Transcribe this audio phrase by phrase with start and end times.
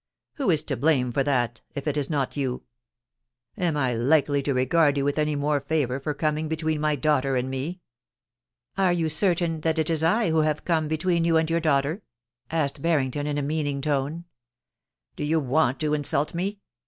[0.37, 2.63] Who is to blame for that if it is not you?
[3.55, 7.35] Am I likely to regard you with any more favour for coming between my daughter
[7.35, 7.81] and me?
[8.79, 12.01] Are you certain that it is I who have come between you and your daughter?'
[12.49, 14.25] asked Harrington, in a meaning tone.
[14.67, 16.61] * Do you want to insult me